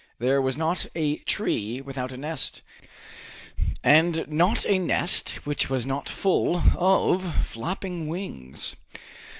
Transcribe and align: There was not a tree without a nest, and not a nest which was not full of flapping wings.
There 0.17 0.41
was 0.41 0.57
not 0.57 0.87
a 0.95 1.17
tree 1.17 1.79
without 1.79 2.11
a 2.11 2.17
nest, 2.17 2.63
and 3.83 4.27
not 4.27 4.65
a 4.65 4.79
nest 4.79 5.45
which 5.45 5.69
was 5.69 5.85
not 5.85 6.09
full 6.09 6.55
of 6.75 7.45
flapping 7.45 8.07
wings. 8.07 8.75